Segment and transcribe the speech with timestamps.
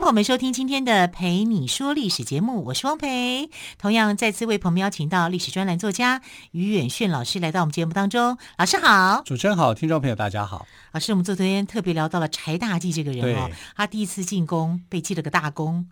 [0.00, 3.50] 朋友们收听今天的《陪你说历史》节目，我是汪培。
[3.76, 8.38] 同样再次为朋友们邀请到历史专栏作家于远炫老师来到我们节目当中。
[8.56, 10.66] 老师好，主持人好，听众朋友大家好。
[10.92, 15.86] 老师，我们昨天特别聊到了柴大纪这个人哦，他第一次进宫被记了个大功，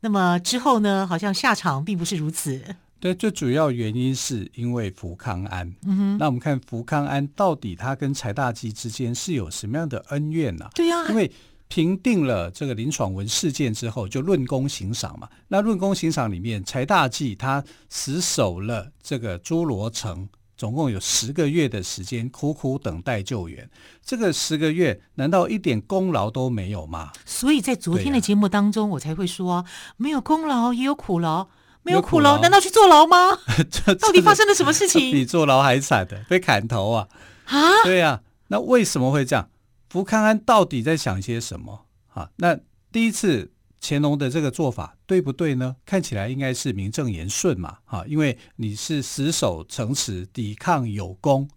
[0.00, 2.62] 那么之后呢，好像下场并不是如此。
[3.00, 5.66] 对，最主要原因是因为福康安。
[5.86, 10.68] 嗯哼，那我们看福康安到底他跟柴大纪之间是有什么样的恩怨呢？
[10.74, 11.32] 对呀，因为。
[11.68, 15.28] 平定了这个林爽文事件之后，就论功行赏嘛。
[15.48, 23.68] 那论功行赏里面，柴大纪他死守了这个侏罗城，总共有十个月的时间，苦苦等待救援。
[24.04, 27.10] 这个十个月，难道一点功劳都没有吗？
[27.24, 29.64] 所以在昨天的节目当中，我才会说，
[29.96, 31.48] 没有功劳也有苦劳，
[31.82, 33.38] 没有苦劳，难道去坐牢吗？
[33.98, 35.00] 到底发生了什么事情？
[35.10, 37.08] 比坐牢还惨的，被砍头啊！
[37.46, 39.48] 啊，对呀、啊，那为什么会这样？
[39.94, 41.86] 福康安到底在想些什么？
[42.08, 42.58] 啊，那
[42.90, 45.76] 第一次乾隆的这个做法对不对呢？
[45.86, 51.48] 看起来应该是名正言顺嘛，啊，因为你是死守城池，抵抗有功。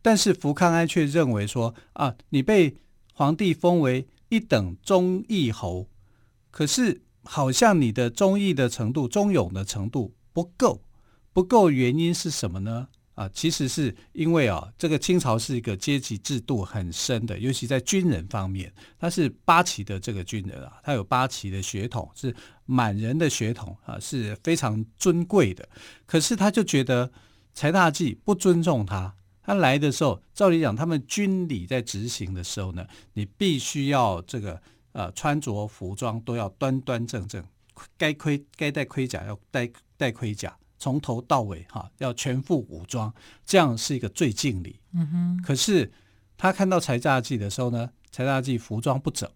[0.00, 2.76] 但是福康安却认为说，啊，你被
[3.14, 5.88] 皇帝封为一等忠义侯，
[6.52, 10.84] 可是好像你的忠义的程度、忠勇的程度不够，
[11.32, 12.86] 不够原因是什么呢？
[13.14, 25.68] 啊，其实是因为啊，这个清朝是一个阶级制度很深的，尤其在军人方面，他是八旗的这个军人啊，他有八旗的血统，是满人的血统啊，是非常尊贵的。
[26.06, 27.12] 可是他就觉得
[27.54, 34.58] 柴大纪不尊重他，他来的时候，照理讲，他们军礼在执行的时候呢，你必须要这个
[34.92, 37.44] 呃穿着服装都要端端正正，
[37.98, 40.56] 该盔该戴盔甲要戴戴盔甲。
[40.82, 43.14] 从头到尾哈，要全副武装，
[43.46, 44.80] 这样是一个最敬礼。
[44.92, 45.42] 嗯哼。
[45.46, 45.88] 可是
[46.36, 49.30] 他看到柴大纪的时候呢，柴大纪服装不整，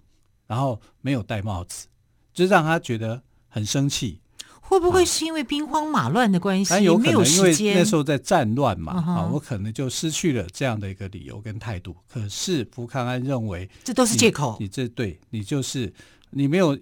[0.49, 1.87] 然后没有戴帽子，
[2.34, 4.21] 就让他觉得很生气。
[4.61, 6.75] 会不会是因为兵荒马乱的关系？
[6.75, 8.95] 啊、有可能，因为那时候在战乱嘛。
[8.95, 11.97] 啊，我可能就失去了这样的一个理由跟态度。
[12.09, 14.57] 可是福康安认为这都是借口。
[14.59, 15.95] 你这对你就是
[16.31, 16.77] 你没有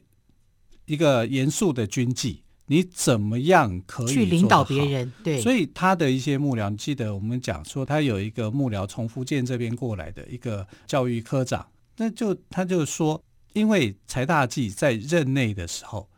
[0.86, 2.42] 一个严肃的军纪。
[2.66, 5.12] 你怎么样可以去领导别人？
[5.22, 11.66] 对，所以他的一些幕僚，你记得我们讲说，他有一个幕僚从福建这边过来的一个教育科长，
[11.98, 16.08] 那就他就说，因为柴大纪在任内的时候，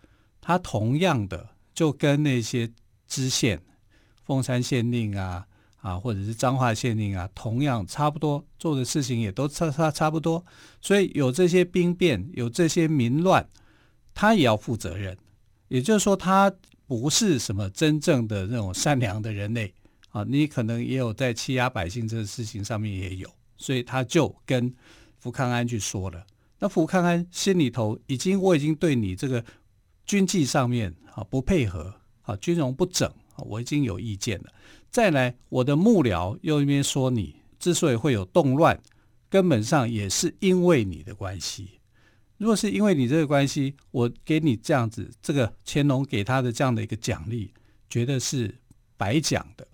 [0.40, 2.70] 他同样的就跟那些
[3.08, 3.60] 知县、
[4.24, 5.44] 凤山县令啊
[5.78, 10.44] 啊，或者是彰化县令啊，同样差不多做的事情也都差差差不多，
[10.80, 13.48] 所以有这些兵变，有这些民乱，
[14.14, 15.18] 他也要负责任。
[15.68, 16.52] 也就是说，他
[16.86, 19.74] 不是什么真正的那种善良的人类
[20.10, 20.24] 啊！
[20.28, 24.72] 你可能也有在欺压百姓这个事情上面也有，所以他就跟
[25.18, 26.24] 福康安去说了。
[26.58, 29.44] 那福康安心里头已经，我已经对你这个
[30.04, 34.52] 军纪上面啊不配合啊，军容不整啊，我已经有意见了。
[34.88, 38.80] 再来，我的幕僚又一边说你之所以会有动乱，
[39.28, 41.75] 根本上也是因为你的关系。
[42.38, 47.52] 如果是因为你这个关系，我给你这样子，这个乾隆给他的这样的一个奖励，
[47.88, 48.56] 觉得是
[48.96, 49.66] 白讲的，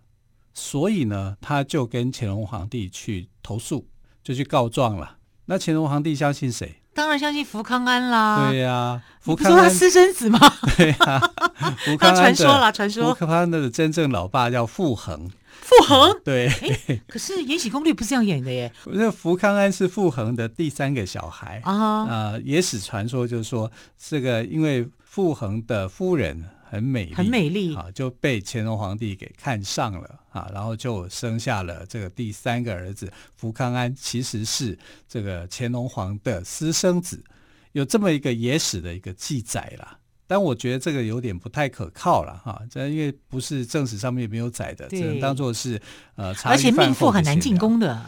[0.55, 3.89] 所以呢，他就跟乾隆皇帝去投诉，
[4.22, 5.19] 就去告状了。
[5.47, 6.77] 那乾隆皇帝相信谁？
[6.95, 8.51] 当然相信福康安啦。
[8.51, 10.39] 对呀、啊，福康安说他私生子吗？
[10.77, 10.97] 对呀、
[11.56, 13.15] 啊，福康安传说啦，传说。
[13.15, 15.31] 福康安的真正老爸叫傅恒。
[15.78, 16.48] 傅恒、 嗯、对，
[17.07, 18.72] 可是《延禧攻略》不是这样演的耶。
[18.86, 22.04] 那福康安是傅恒的第三个小孩啊。
[22.04, 34.78] 呃，野史传说就是说，这个因为傅恒的夫人很美丽，很美丽啊，就被乾隆皇帝给看上了啊，然后就生下了这个第三个儿子福康安，其实是
[35.09, 37.22] 这个乾隆皇的私生子，
[37.72, 39.98] 有这么一个野史的一个记载啦。
[40.33, 45.79] 但我觉得这个有点不太可靠了哈，这因为不是正史上面没有载的，只能当做是
[46.15, 48.01] 呃而且命妇很难进宫的。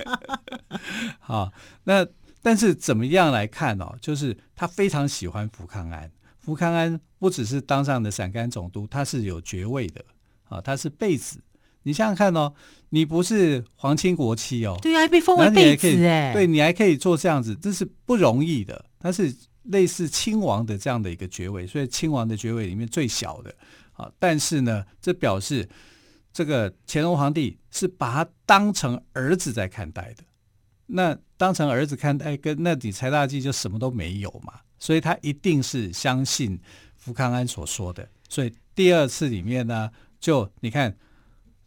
[1.20, 1.52] 好，
[1.84, 2.06] 那
[2.40, 3.94] 但是怎么样来看哦？
[4.00, 10.02] 就是他非常喜欢福康安，福康安不只是当上的陕甘总督，他是有爵位的
[10.48, 11.38] 啊，他是贝子。
[11.82, 12.54] 你想想看哦，
[12.88, 19.36] 你不是皇亲国戚哦，对啊，还被封为贝子哎，对你还可以做这样子，这是不容易的，他是。
[19.68, 23.54] 类似亲王的这样的一个爵位，所以亲王的爵位里面最小的
[23.92, 25.68] 啊，但是呢，这表示
[26.32, 30.24] 这个乾隆皇帝是把他当成儿子在看待的。
[30.86, 36.58] 那当成儿子看待，跟那你柴大济就什么都没有嘛，所以他一定是相信
[36.94, 38.08] 福康安所说的。
[38.28, 39.90] 所以第二次里面呢，
[40.20, 40.96] 就你看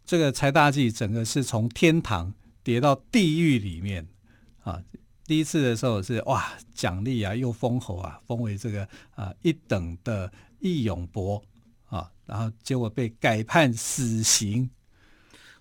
[0.06, 2.32] 这个柴大济整个是从天堂
[2.62, 4.06] 跌到地狱里面
[4.62, 4.82] 啊。
[5.30, 10.28] 第一次的时候是哇奖励啊又封侯啊，封为这个啊一等的
[10.58, 11.40] 义勇伯
[11.84, 14.68] 啊，然后结果被改判死刑。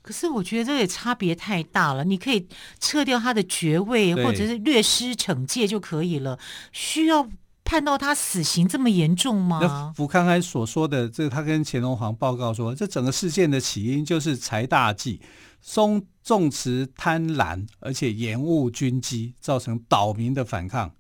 [0.02, 2.04] 可是我觉得这也差别太大了。
[2.04, 2.48] 你可以
[2.80, 6.40] 撤掉他的爵位，或者是略施惩戒就可以了。
[6.72, 7.30] 需要
[7.70, 9.60] 判到他死刑这么严重吗？
[9.62, 15.22] 那福康安所说的，这他跟乾隆皇报告说，这整个事件的起因就是财大忌
[15.62, 20.92] 松重慈贪婪，而且延误军机，造成岛民的反抗。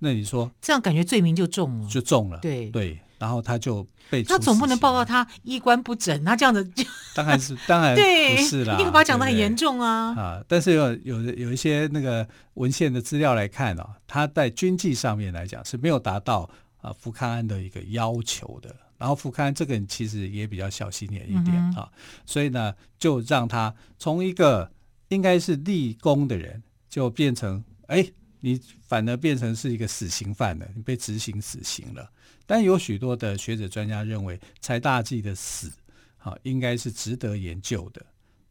[0.00, 2.38] 那你说这样感觉罪名就重了，就重了。
[2.40, 3.00] 对对。
[3.18, 6.84] 然后他就被他总不能报告他衣冠不整，他这样子就
[7.14, 7.94] 当然是当然
[8.36, 10.44] 不是啦，一定会把他讲得很严重啊啊！
[10.48, 16.48] 但是有有有一些那个文献的资料来看啊，他在军纪上面来讲是没有达到
[16.80, 18.74] 啊福康安的一个要求的。
[18.96, 21.90] 然后福康安这个人其实也比较小心眼一点啊，
[22.24, 24.70] 所以呢就让他从一个
[25.08, 28.06] 应该是立功的人，就变成哎
[28.40, 32.08] 你反而变成是一个死刑犯了，你被执行死刑了。
[32.46, 35.72] 但有许多的学者专家认为，柴大济的死，
[36.18, 38.04] 啊，应该是值得研究的。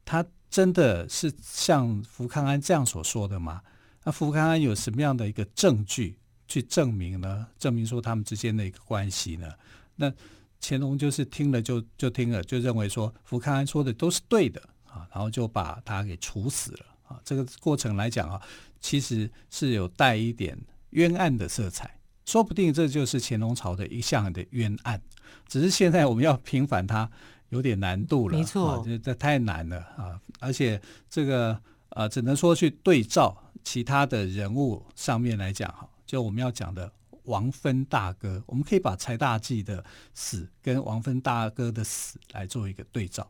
[0.05, 3.61] 他真的是像福康安这样所说的吗？
[4.03, 6.17] 那福康安有什么样的一个证据
[6.47, 7.47] 去证明呢？
[7.57, 9.49] 证明说他们之间的一个关系呢？
[9.95, 10.11] 那
[10.59, 17.21] 乾隆就是听了就就听了，就认为说福康安说的都是对的啊，然后就把他给处死了啊。
[17.23, 18.41] 这个过程来讲啊，
[18.79, 20.57] 其实是有带一点
[20.91, 21.97] 冤案的色彩。
[22.25, 25.01] 说不定这就是乾隆朝的一项的冤案，
[25.47, 27.09] 只是现在我们要平反它
[27.49, 28.37] 有点难度了。
[28.37, 30.19] 没错，啊、这太难了啊！
[30.39, 31.59] 而且这个
[31.89, 36.91] 呃，只能说去对照其他的人物上面来讲哈，就我们要讲的
[37.25, 39.83] 王芬大哥，我们可以把柴大济的
[40.13, 43.29] 死跟王芬大哥的死来做一个对照。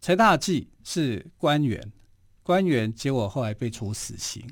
[0.00, 1.92] 柴大济是官员，
[2.42, 4.46] 官员结果后来被处死刑。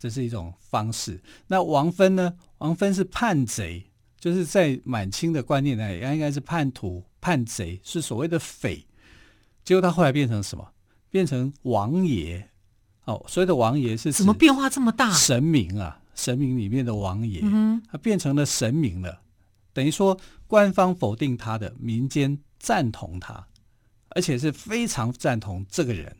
[0.00, 1.22] 这是一种方式。
[1.46, 2.34] 那王芬呢？
[2.58, 8.86] 王芬是叛贼，就是在满清的观念来讲，应该是叛徒、叛贼，是所谓的匪。
[9.62, 10.66] 结果他后来变成什么？
[11.10, 12.48] 变成王爷。
[13.04, 15.12] 哦，所谓的王爷是怎么变化这么大？
[15.12, 19.20] 神明啊，神明里面的王爷，嗯、他变成了神明了。
[19.72, 23.46] 等于说，官方否定他的，民间赞同他，
[24.10, 26.16] 而且是非常赞同这个人。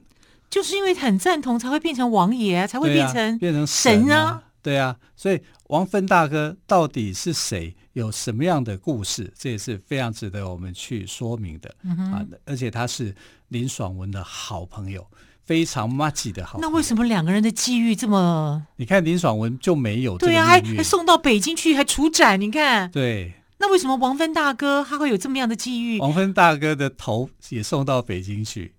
[0.50, 4.96] 就是因为很赞同，才会变成王爷啊，才会变成变成神啊，对啊。
[5.14, 7.76] 所以王芬大哥到底是谁？
[7.92, 9.32] 有什么样的故事？
[9.36, 12.24] 这也是非常值得我们去说明的、嗯、啊。
[12.44, 13.14] 而且他是
[13.48, 15.04] 林爽文的好朋友，
[15.44, 16.68] 非常麻吉的好朋友。
[16.68, 18.64] 那为什么两个人的际遇这么？
[18.76, 22.40] 你看林爽文就没有对啊，还还送到北京去，还处斩。
[22.40, 23.34] 你看，对。
[23.58, 25.98] 那为什么王芬大哥他会有这么样的际遇？
[25.98, 28.74] 王芬大哥的头也送到北京去。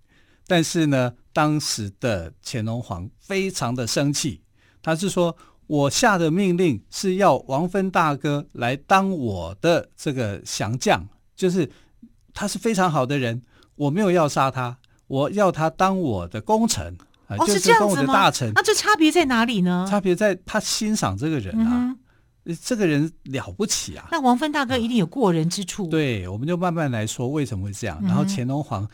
[0.48, 4.42] 但是呢，当时的乾隆皇非常的生气，
[4.82, 5.36] 他是说
[5.68, 11.72] ：“我下的命令是要王芬大哥来当我的这个降将，就是
[12.34, 13.42] 他是非常好的人，
[13.76, 16.98] 我没有要杀他，我要他当我的功臣，
[17.28, 18.52] 哦，就是当我的大臣。
[18.54, 19.88] 那这差别在哪里呢？
[19.90, 21.96] 差别在他欣赏这个人啊，
[22.44, 24.10] 嗯、这个人了不起啊。
[24.12, 25.88] 那王芬大哥一定有过人之处。
[25.88, 27.98] 对，我们就慢慢来说为什么会这样。
[28.04, 28.86] 然后乾隆皇。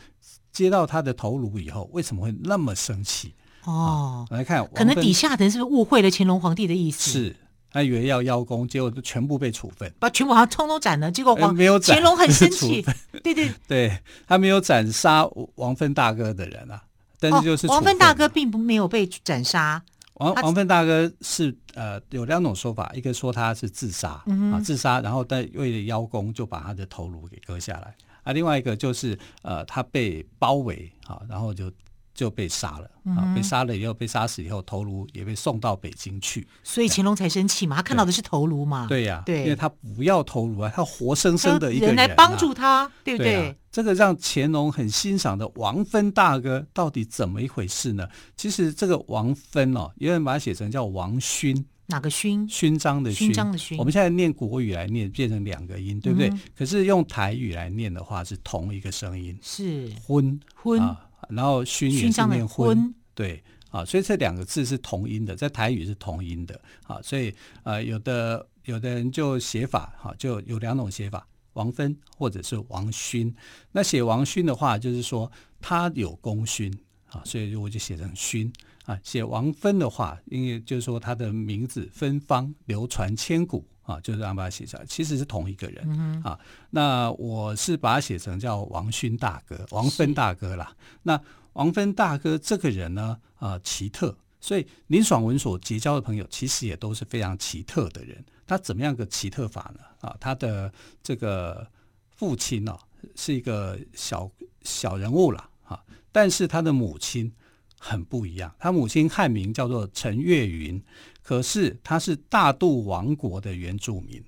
[0.58, 3.32] 接到他的头颅以后，为什么会那么生气？
[3.64, 7.10] 哦，啊、来看，可能底下的人是不是误会了乾隆皇帝的意思？
[7.10, 7.36] 是，
[7.70, 11.12] 他以为要邀功，结果就全部被处分，把全部好像通通斩了。
[11.12, 12.84] 结果皇、呃、没有斩，乾隆很生气。
[13.22, 15.24] 对对对，他没有斩杀
[15.54, 16.82] 王芬大哥的人啊，
[17.20, 19.80] 但是就是、哦、王芬大哥并不没有被斩杀。
[20.14, 27.94] 王王芬大哥是呃有两种说法，一个说他是自杀、嗯、啊，自杀，然后但为了邀功就把他的头颅给割下来。
[28.28, 31.72] 啊，另外一个就是呃，他被包围啊，然后就
[32.12, 32.84] 就被杀了
[33.16, 43.56] 啊，嗯、被杀了以后，被杀死以后，头颅也被送到北京去，所以乾隆才生气嘛，他看到的是头颅嘛，对呀，对，因为他不要头颅啊，他活生生的一个人、来帮助他，对不对？
[43.72, 48.06] 这个让乾隆很欣赏的王芬大哥到底怎么一回事呢？
[48.36, 51.64] 其实这个王芬哦，有人把它写成叫王勋。
[51.90, 52.46] 哪个勋？
[52.48, 53.26] 勋章的勋。
[53.26, 53.78] 勋章的勋。
[53.78, 56.28] 我们现在念国语来念，变成两个音，对不对？
[56.28, 59.36] 嗯、可是用台语来念的话，是同一个声音。
[59.42, 59.90] 是。
[60.02, 62.94] 昏昏啊，然后勋也是念昏。
[63.14, 71.26] 对啊，所以这两个字是同音的，在台语是同音的啊，所以呃，有的有的人就写法哈、啊，就有两种写法。
[71.54, 73.34] 王芬或者是王勋。
[73.72, 75.28] 那写王勋的话，就是说
[75.60, 76.72] 他有功勋
[77.08, 78.52] 啊，所以我就写成勋
[78.88, 78.98] 啊。
[79.04, 86.38] 写王芬的话，因为就是说他的名字芬芳流传千古啊，就是让把它写下来，其实是同一个人、嗯、啊。
[86.70, 90.74] 那我是把它写成叫王勋大哥、王芬大哥啦。
[91.02, 91.20] 那
[91.52, 94.16] 王芬大哥这个人呢，啊，奇特。
[94.40, 98.24] 所以林爽文所结交的朋友，其实也都是非常奇特的人。
[98.46, 99.80] 他怎么样个奇特法呢？
[100.00, 101.66] 啊，他的这个
[102.14, 102.78] 父亲呢、啊，
[103.16, 104.30] 是一个小
[104.62, 107.32] 小人物了啊，但是他的母亲
[107.78, 108.54] 很不一样。
[108.58, 110.82] 他母亲汉名叫做陈月云，
[111.22, 114.22] 可是他是大肚王国的原住民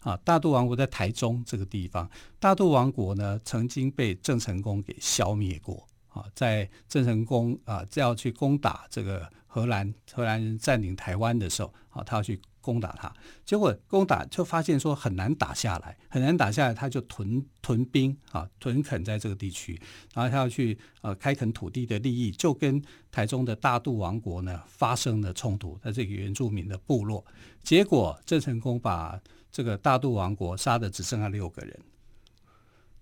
[0.00, 0.16] 啊。
[0.24, 9.28] 大肚王国在台中这个地方，大肚王国呢，曾经被郑成功给消灭过啊，在郑成功啊要去攻打这个。
[9.54, 13.12] 荷兰荷兰人占领台湾的时候，啊，他要去攻打他，
[13.44, 19.78] 结果攻打就发现说很难打下来，很难打下来，他就屯屯兵啊，屯垦在这个地区，
[20.14, 27.22] 然后他要去呃开垦土地的利益，就跟台中的大肚王国呢发生了冲突，在这个原住民的部落，
[27.62, 31.78] 结果郑成功把这个大肚王国杀的只剩下六个人，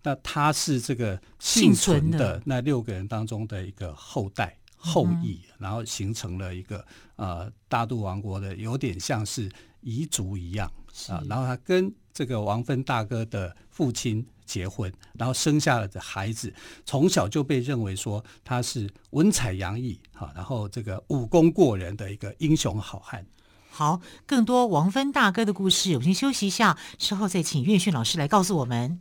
[0.02, 2.42] 那他是这个幸存的。
[2.46, 4.56] 那六个人当中的一个后代。
[4.82, 6.84] 后裔，然后形成了一个
[7.16, 9.48] 呃大肚王国的，有点像是
[9.84, 10.66] 彝族一样
[11.08, 11.22] 啊。
[11.28, 16.52] 然后他跟这个王芬大哥的父亲结婚，然后生下了的孩子，
[16.86, 23.24] 从小就被认为说他是文采洋溢啊，然后这个武功过人的一个英雄好汉。
[23.70, 29.00] 好，更多王芬大哥的故事，我们先休息一下，之后再请岳训老师来告诉我们。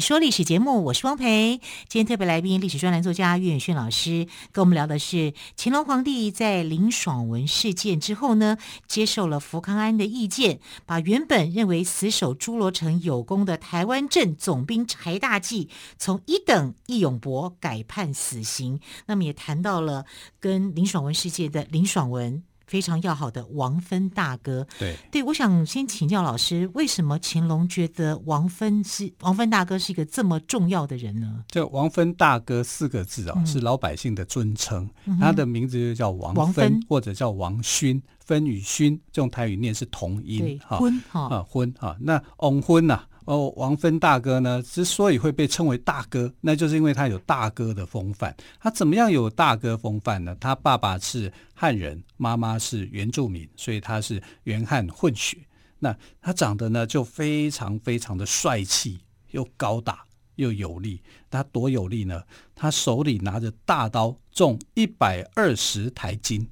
[0.00, 1.60] 说历史节目，我是汪培。
[1.86, 8.56] 今天特别来宾，历史专栏作家岳远逊老师，跟我们聊的是乾隆皇帝在林爽文事件之后呢，
[8.88, 18.80] 接受了福康安的意见，把原本认为死守诸罗城有功的台湾镇总兵柴大纪，从一等义勇伯改判死刑。
[19.06, 20.06] 那么也谈到了
[20.40, 22.42] 跟林爽文事件的林爽文。
[22.70, 24.96] 非常要好的王芬大哥，对。
[25.10, 31.42] 对，我想先请教老师，为什么乾隆觉得王芬是王芬大哥是一个这么重要的人呢？
[31.48, 41.22] 这王芬大哥四个字啊、哦，嗯、是老百姓的尊称，嗯、他的名字就叫王芬，或者叫王勋，芬与勋这种台语念是同音，哈，婚哈。
[41.22, 43.02] 啊婚啊，那翁婚呐。
[43.30, 48.34] 哦，王芬大哥呢，之所以会被称为大哥，那就是因为他有大哥的风范。
[48.58, 50.36] 他怎么样有大哥风范呢？
[50.40, 55.38] 他爸爸是汉人，妈妈是原住民，所以他是原汉混血。
[55.78, 58.98] 那他长得呢，就非常非常的帅气，
[59.30, 60.02] 又高大
[60.34, 61.00] 又有力。
[61.30, 62.24] 他多有力呢？
[62.56, 66.48] 他手里拿着大刀，重一百二十台斤。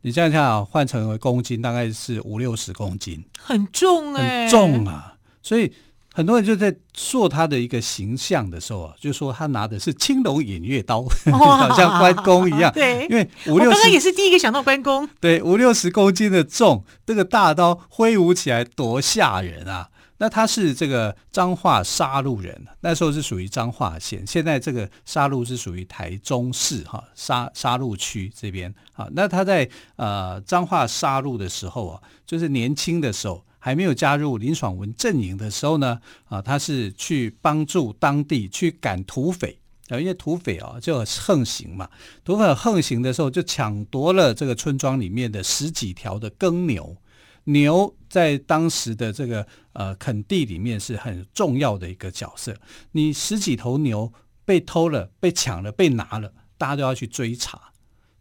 [0.00, 5.11] 你这样看啊，换成为公斤，大概是五六十公斤，很重哎、欸，很重啊。
[5.42, 5.72] 所以
[6.14, 12.70] 很多人就在说他的一个形象的时候啊，就说他拿的是青龙偃月刀， 好像关公一样。
[12.72, 15.08] 对，因为五六十，我刚刚也是第一个想到关公。
[15.20, 19.88] 对，五六十公斤的重，这个大刀挥舞起来多吓人啊！
[20.18, 29.08] 那他是这个彰化杀鹿人，那时候是属于彰化县，现在这个杀鹿是属于台中市哈杀杀鹿区这边啊。
[29.12, 33.42] 那他在呃彰化杀鹿的时候啊，就是年轻的时候。
[33.64, 39.56] 还没有加入林爽文阵营的时候呢，啊，他是去帮助当地去赶土匪。
[39.88, 41.88] 啊，因为土匪啊就横行嘛，
[42.24, 46.96] 土匪横行的时候就抢夺了这个村庄里面的十几条的耕牛，
[47.44, 52.56] 牛在当时的这个呃垦地里面是很重要的一个角色，
[52.90, 54.12] 你十几头牛
[54.44, 57.70] 被偷了、被抢了、被拿了，大家都要去追查，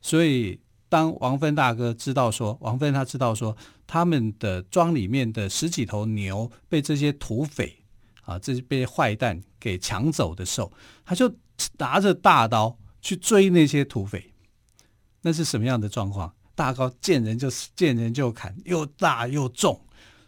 [0.02, 0.60] 所以。
[0.92, 3.56] 当王芬大哥知道说，王芬他知道说，
[3.88, 7.78] 他们的庄里面的十几头牛被这些土匪
[8.26, 10.70] 啊，这些被坏蛋给抢走的时候，
[11.06, 11.34] 他就
[11.78, 14.34] 拿着大刀去追那些土匪。
[15.22, 16.34] 那是什么样的状况？
[16.56, 19.80] 大刀见人就见人就砍，又大又重，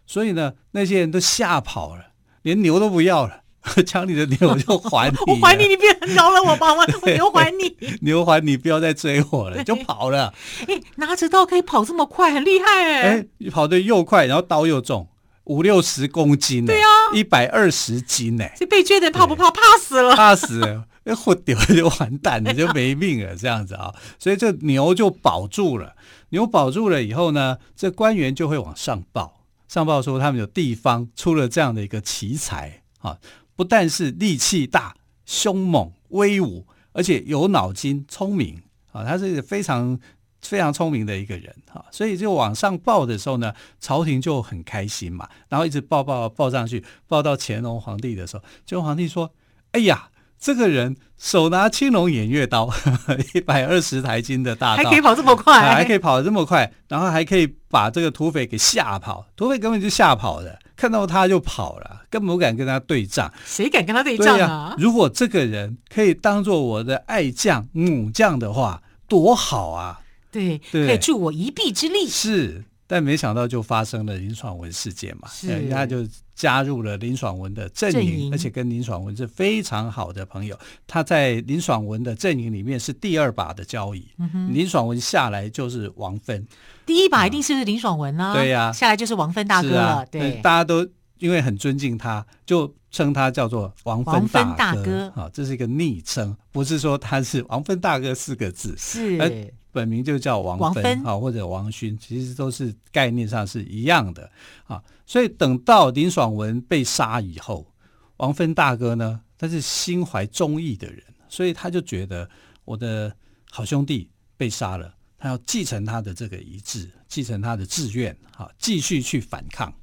[0.07, 3.42] 所以呢，那些人都吓跑了，连牛都不要了。
[3.85, 10.33] 抢你的牛我就还你， 我还你，你别饶了我吧，我 牛还你，牛还你，不要再追我了，就跑了。
[10.67, 13.01] 哎，拿着刀可以跑这么快，很厉害哎！
[13.03, 15.07] 哎，跑得又快，然后刀又重，
[15.45, 18.45] 五六十公斤，对啊，一百二十斤呢。
[18.57, 19.49] 这被追的怕不怕？
[19.49, 23.93] 怕死了，怕死了，那活丢就完蛋了，就没命了，这样子啊。
[24.19, 25.95] 所以这牛就保住了，
[26.29, 33.17] 牛保住了以后呢，这官员就会往上报，上报说他们有地方出了这样的一个奇才啊。
[33.55, 34.95] 不但是力气大、
[35.25, 39.99] 凶猛、威武，而且有脑筋、聪明啊，他是一个非常
[40.41, 49.31] 非常聪明的一个人啊，所以就往上报的时候呢，朝廷就很开心嘛，然后一直报报报上去，报到乾隆皇帝的时候，乾隆皇帝说
[49.73, 50.09] ：“哎呀。”
[50.43, 52.69] 这个人手拿青龙偃月刀，
[53.33, 59.25] 一百二十台斤的大刀，还可以跑这么快，还可以跑这么快，然后还可以把这个土匪给吓跑。
[59.37, 63.31] 土匪根本就吓跑了，看到他就跑了，根本不敢跟他对仗。
[63.45, 64.47] 谁敢跟他对仗啊？
[64.47, 70.01] 啊如果这个人可以当做我的爱将、母将的话，多好啊！
[70.31, 72.07] 对，对可以助我一臂之力。
[72.07, 72.63] 是。
[72.85, 80.57] 但没想到就发生了林爽文事件嘛，人家就加入了林爽文的阵营，而且跟林爽文是非常好的朋友。
[80.85, 86.45] 他在林爽文的阵营里面是第二把的交椅，嗯、林爽文下来就是王芬，
[86.85, 89.81] 第一把一定是林爽文啊，对呀、啊，下来就是王芬大哥了。
[89.81, 90.87] 啊、对，大家都
[91.19, 95.07] 因为很尊敬他，就称他叫做王芬大哥。
[95.15, 98.75] 啊，这是一个昵称，不是说他是王芬大哥四个字。
[98.77, 99.53] 是。
[99.73, 104.31] 本名就叫王芬啊，或者王勋，其实都是概念上是一样的
[104.65, 104.81] 啊。
[105.05, 107.73] 所以等到林爽文被杀以后，
[108.17, 112.29] 王芬大哥呢，他是心怀忠义的人，所以他就觉得
[112.63, 113.13] 我的
[113.49, 119.73] 好兄弟被杀了，他要继承他的这个遗志，继承他的志愿，啊，继续去反抗。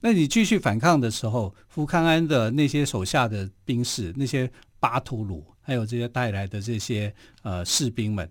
[0.00, 8.28] 那你继续反抗的时候，福康安的那些手下的兵士，那些巴图鲁，还有这些带来的这些呃士兵们。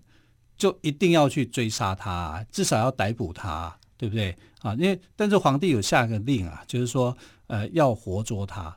[0.60, 4.74] 就一定要去追杀他，至少要逮捕他，对不对啊？
[4.74, 8.76] 因为但是皇帝有下个令啊，就是说，呃，要活捉他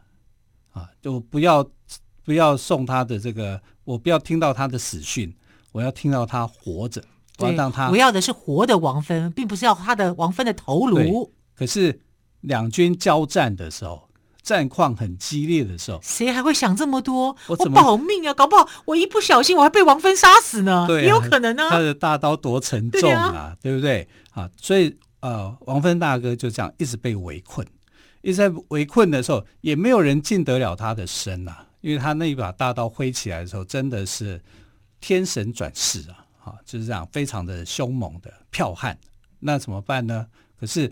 [0.71, 1.69] 啊，就不要
[2.23, 5.35] 不要送他的这个，我不要听到他的死讯，
[5.73, 7.03] 我要听到他活着，
[7.39, 7.89] 我要让他。
[7.89, 11.29] 我要的是活的王芬，并不是要他的王芬的头颅。
[11.53, 11.99] 可是
[12.39, 14.07] 两军交战的时候。
[14.43, 17.35] 战况很激烈的时候，谁还会想这么多？
[17.47, 18.33] 我怎么我保命啊？
[18.33, 20.85] 搞不好我一不小心我还被王芬杀死呢？
[20.85, 21.69] 对、啊，也有可能呢、啊。
[21.69, 24.07] 他的大刀多沉重啊，对，啊对不对？
[24.31, 27.65] 啊，所以呃，王芬大哥就这样一直被围困，
[28.21, 34.41] 一直在围困的时候，也没有人进得了他的身啊，因为他那一把大刀挥起来的时候，真的是
[34.99, 36.25] 天神转世啊！
[36.43, 38.97] 啊，就是这样，非常的凶猛的剽悍。
[39.39, 40.27] 那怎么办呢？
[40.59, 40.91] 可是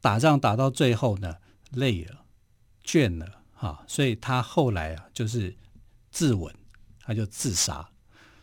[0.00, 1.34] 打仗打到最后呢，
[1.72, 2.14] 累了。
[2.86, 5.54] 倦了哈，所以他后来啊，就是
[6.10, 6.52] 自刎，
[7.00, 7.86] 他就自杀。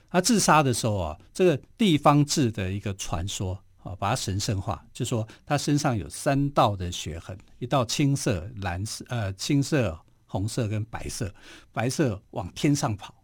[0.09, 11.33] 他自杀的时候啊，这个地方志的一个传说啊，把它神圣化，就说他身上有三道的血痕，一道青色、蓝色、呃青色、红色跟白色，
[11.71, 13.15] 白色往天上跑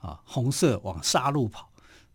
[0.00, 1.70] 啊，红色往杀戮跑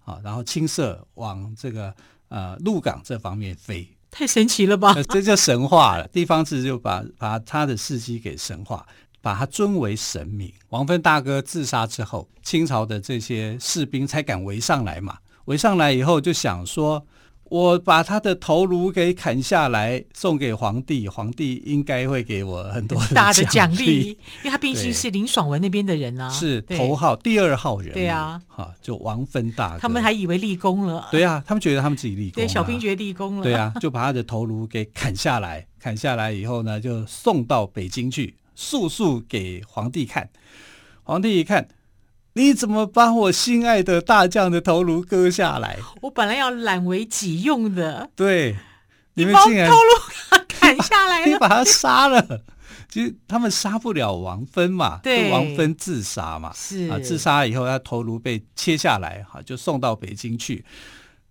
[0.06, 1.96] 啊，然后青色往这个
[2.30, 3.88] 呃鹿港这方面飞。
[4.14, 4.96] 太神奇了吧！
[5.10, 6.08] 这叫神话了。
[6.08, 8.86] 地方志就把把他的事迹给神话，
[9.22, 10.54] 把他尊为神明。
[10.70, 15.18] 王芬大哥自杀之后，清朝的这些士兵才敢围上来嘛。
[15.46, 17.06] 围上来以后，就想说。
[17.54, 40.28] 我把他的头颅给砍下来送给皇帝，皇帝应该会给我很多很大的奖励，因为他毕竟是林爽文那边的人啊，是头号第二号人，对啊，哈，就王芬大哥，他们还以为立功了，对啊，他们觉得他们自己立功了，对，小兵觉得立功了，对啊，就把他的头颅给砍下来，砍下来以后呢，就送到北京去，速速给皇帝看，
[41.04, 41.68] 皇帝一看。
[42.34, 45.78] 你怎么把我心爱的大将的头颅割下来？
[46.02, 48.10] 我本来要揽为己用的。
[48.16, 48.58] 对，
[49.14, 52.42] 你们竟然头颅砍下来了， 你把他杀了。
[52.90, 60.64] 其实他们杀不了王芬嘛，对，王芬自杀嘛，是啊，自杀以后他头颅被切下来，哈，就送到北京去。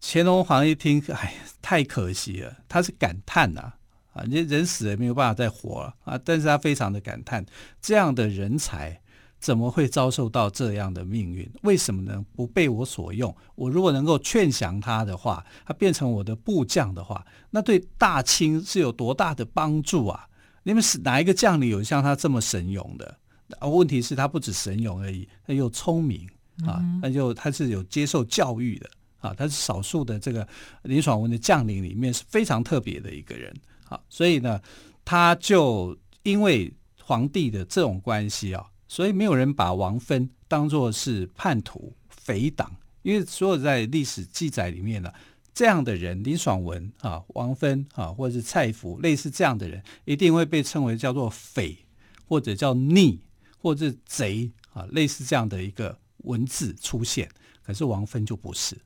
[0.01, 3.73] 乾隆皇一听，哎，太可惜了，他是感叹呐，
[4.13, 7.45] 啊，你人死了没有办法再活了啊，但是他非常的感叹，
[7.81, 9.01] 这样的人才。
[9.43, 11.51] 怎么会遭受到这样的命运？
[11.63, 12.25] 为什么呢？
[12.37, 13.37] 不被我所用？
[13.57, 20.29] 我如果能够劝降他的话，他变成我的部将的话，那对大清是有多大的帮助啊？
[20.63, 23.19] 你们是哪一个将领有像他这么神勇的？
[23.59, 26.27] 啊，问题是，他不止神勇而已，他又聪明
[26.65, 30.47] 啊，那就他是有接受教育的啊，他是少数的这个
[30.85, 33.53] 林爽文的将领里面是非常特别的一个人。
[33.89, 34.61] 啊，所以呢，
[35.05, 45.11] 他就因为皇帝的这种关系啊，所以没有人把王芬当作是叛徒、匪党，因为所有在历史记载里面呢、
[45.55, 51.87] 这样的人，林爽文啊、王芬啊，或者是蔡福，类似这样的人，一定会被称为叫做匪，
[52.29, 53.23] 或者叫逆，
[53.57, 57.27] 或者贼啊，类似这样的一个文字出现。
[57.63, 58.77] 可是王芬就不是。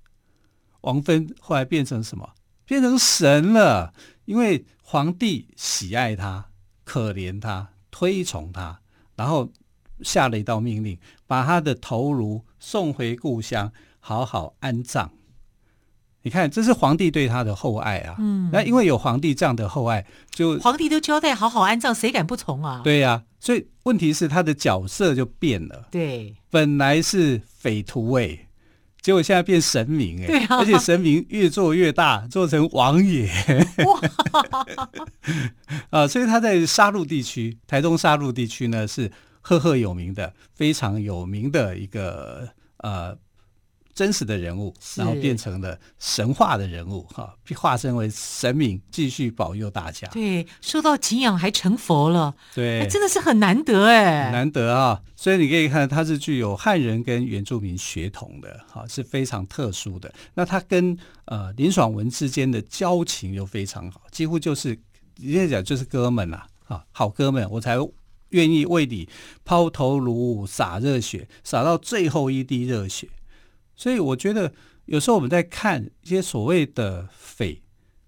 [0.83, 2.33] 王芬后来变成什么？
[2.65, 3.93] 变成神了，
[4.25, 6.53] 因为皇帝喜爱他、
[6.85, 8.81] 可怜他、推崇他，
[9.17, 9.53] 然后
[10.03, 15.11] 下了一道命令，把他的头颅送回故乡，好好安葬。
[16.23, 18.17] 你看，这是皇帝对他的厚爱啊。
[18.19, 22.81] 嗯，那因为有皇帝这样的厚爱，就皇帝都交代好好安葬，谁敢不从啊？
[22.83, 25.87] 对呀、啊，所以问题是他的角色就变了。
[25.91, 28.41] 对，本来是匪徒位。
[29.01, 33.31] 结果现在变神明哎，对啊，而且神明越做越大，做成王爷
[33.87, 34.01] 哇
[36.03, 36.09] 啊！
[36.09, 39.09] 所以他在杀戮地区，台东杀戮地区呢是
[39.47, 43.17] 赫赫有名的，非常有名的一个呃。
[43.97, 50.07] 真实的人物，然后变成了神话的人物，哈，化身为神明，继续保佑大家。
[50.09, 55.01] 对，受到敬仰还成佛了，对，哎、真的是很难得哎，难得啊！
[55.17, 60.13] 所以你可以看，他是具有汉人跟原住民血统的，哈，是非常特殊的。
[60.35, 64.79] 那他跟呃林爽文之间的交情又非常好，几乎就是
[65.19, 67.79] 人家讲就是哥们呐，啊，好哥们，我才
[68.31, 69.09] 愿意为你
[69.45, 73.09] 抛头颅洒热血，洒到最后一滴热血。
[73.75, 74.53] 所以我觉得
[74.87, 77.63] 有时候我们在看一些所谓的匪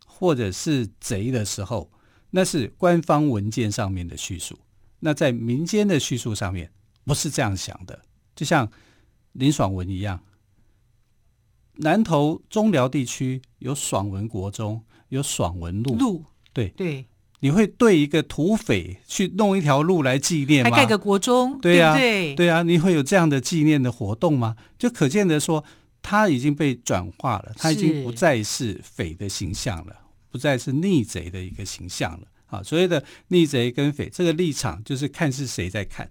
[0.07, 1.91] 或者是贼的时候，
[2.31, 4.59] 那是官方文件上面的叙述。
[5.01, 6.73] 那在民间的叙述上面
[7.05, 8.03] 不是这样想的。
[8.35, 8.71] 就像
[9.33, 10.25] 林爽文一样，
[11.75, 15.95] 南投中寮地区有爽文国中，有爽文路。
[15.97, 17.07] 路对对，
[17.41, 20.71] 你会对一个土匪去弄一条路来纪念吗？
[20.71, 24.57] 还盖个国中，对呀、啊，对，对啊，你会有这样的纪念的活动吗？
[24.79, 25.65] 就可见的说，
[26.03, 29.97] 他已经被转化了，他已经不再是匪的形象了，
[30.31, 32.27] 不再是逆贼的一个形象了。
[32.47, 36.09] 啊，所谓的逆贼跟匪，这个立场就是看是谁在看。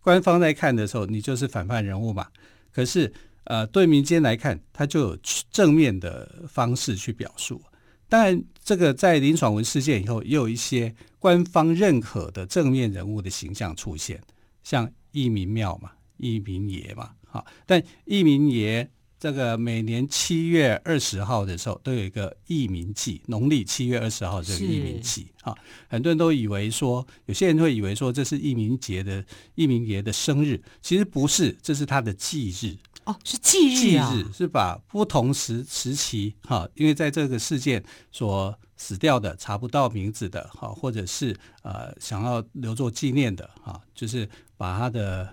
[0.00, 2.28] 官方在看的时候，你就是反叛人物嘛。
[2.72, 3.12] 可是，
[3.44, 5.18] 呃，对民间来看，他就有
[5.50, 7.60] 正面的方式去表述。
[8.08, 14.18] 当然，这个在林爽文事件以后，也有一些官方认可的正面人物的形象出现，
[14.62, 18.88] 像义民庙嘛，义民爷嘛，好，但义民爷
[19.20, 25.54] 这个每年七月二十号的时候都有一个义民祭，农历七月二十号这个义民祭，啊，
[25.88, 29.22] 很多人都以为说，有些人会以为说这是义民节的
[29.56, 32.76] 义民爷的生日，其实不是，这是他的忌日。
[33.04, 34.10] 哦，是忌日啊！
[34.10, 45.28] 忌日是把不同时时期哈，因为在这个事件所死掉的查不到名字的哈，或者是呃想要留作纪念的哈，就是把他的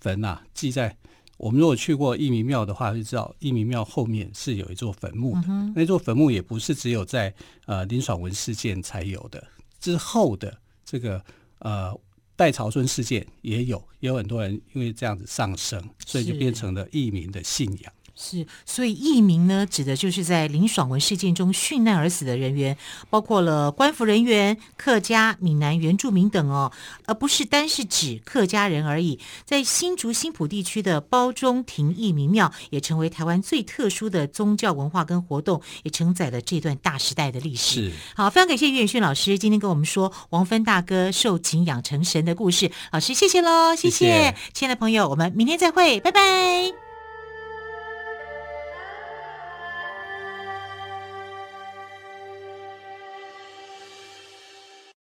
[0.00, 0.96] 坟呐记在。
[1.36, 5.42] 我们如果去过义民庙的话，就知道义民庙后面是有一座坟墓的。
[5.48, 7.34] 嗯、那座坟墓也不是只有在
[7.66, 9.42] 呃林爽文事件才有的，
[9.80, 11.24] 之后的这个
[11.58, 11.98] 呃。
[12.36, 17.92] 戴潮村事件也有，也有很多人因为这样子上升，所以就变成了义民的信仰。
[18.16, 22.76] 是，所以义民呢，指的就是在林爽文事件中殉难而死的人员，
[23.10, 26.70] 包括了官府人员、客家、闽南原住民等哦，
[27.06, 29.18] 而不是单是指客家人而已。
[29.44, 37.90] 在新竹新浦地区的包中亭义民庙，也成为台湾最特殊的宗教文化跟活动，也承载了这段大时代的历史。
[37.90, 42.70] 是，好，非常感谢岳远逊老师今天跟我们说王芬大哥受景仰成神的故事。
[42.92, 46.83] 老师，谢谢喽，谢谢亲爱的朋友，我们明天再会，拜拜。